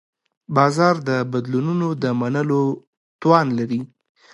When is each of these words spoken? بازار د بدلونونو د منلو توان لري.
بازار 0.55 0.95
د 1.09 1.09
بدلونونو 1.31 1.87
د 2.03 2.05
منلو 2.19 2.61
توان 3.21 3.47
لري. 3.59 3.81